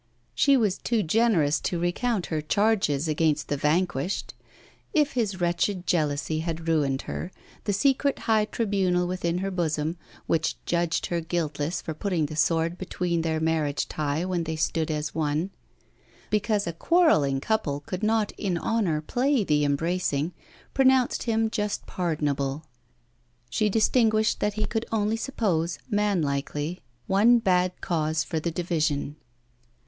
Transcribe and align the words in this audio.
She 0.33 0.57
was 0.57 0.79
too 0.79 1.03
generous 1.03 1.59
to 1.59 1.77
recount 1.77 2.25
her 2.33 2.41
charges 2.41 3.07
against 3.07 3.49
the 3.49 3.55
vanquished. 3.55 4.33
If 4.93 5.11
his 5.11 5.39
wretched 5.39 5.85
jealousy 5.85 6.39
had 6.39 6.67
ruined 6.67 7.03
her, 7.03 7.31
the 7.65 7.71
secret 7.73 8.17
high 8.25 8.45
tribunal 8.45 9.05
within 9.05 9.37
her 9.45 9.51
bosom, 9.51 9.97
which 10.25 10.55
judged 10.65 11.05
her 11.11 11.21
guiltless 11.21 11.83
for 11.83 11.93
putting 11.93 12.25
the 12.25 12.35
sword 12.35 12.79
between 12.79 13.21
their 13.21 13.39
marriage 13.39 13.87
tie 13.87 14.25
when 14.25 14.45
they 14.45 14.55
stood 14.55 14.89
as 14.89 15.13
one, 15.13 15.51
because 16.31 16.65
a 16.65 16.73
quarrelling 16.73 17.39
couple 17.39 17.81
could 17.81 18.01
not 18.01 18.31
in 18.39 18.57
honour 18.57 19.01
play 19.01 19.43
the 19.43 19.63
embracing, 19.63 20.33
pronounced 20.73 21.21
him 21.29 21.47
just 21.47 21.85
pardonable. 21.85 22.63
She 23.51 23.69
distinguished 23.69 24.39
that 24.39 24.55
he 24.55 24.65
could 24.65 24.87
only 24.91 25.15
suppose, 25.15 25.77
manlikely, 25.91 26.79
one 27.05 27.37
bad 27.37 27.81
cause 27.81 28.23
for 28.23 28.39
the 28.39 28.49
division. 28.49 29.17